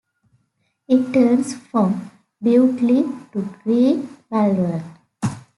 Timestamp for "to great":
3.33-4.03